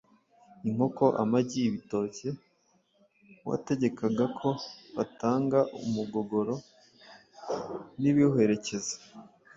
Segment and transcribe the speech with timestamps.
[0.69, 2.27] inkoko, amagi, ibitoke...
[3.43, 4.49] Uwategekaga ko
[4.95, 6.53] batanga umugogoro
[8.01, 8.95] n'ibiwuherekeza